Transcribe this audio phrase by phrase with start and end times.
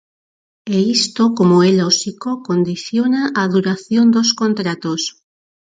[0.75, 5.01] E isto, como é lóxico, condiciona a duración dos contratos.